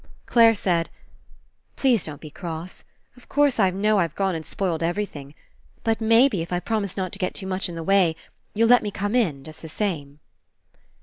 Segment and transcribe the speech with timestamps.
[0.25, 0.89] Clare said:
[1.75, 2.83] "Please don't be cross.
[3.15, 5.83] Of course, I know I've gone and spoiled every 130 RE ENCOUNTER thing.
[5.83, 8.15] But maybe, If I promise not to get too much in the way,
[8.55, 10.19] you'll let me come in, just the same."